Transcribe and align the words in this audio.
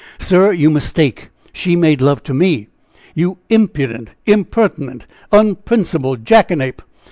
"Sir, 0.17 0.51
you 0.51 0.71
mistake, 0.71 1.29
she 1.53 1.75
made 1.75 2.01
love 2.01 2.23
to 2.23 2.33
me." 2.33 2.65
"You 3.13 3.37
impudent, 3.51 4.09
impertinent, 4.25 5.05
unprincipled 5.31 6.25
jackanape." 6.25 6.81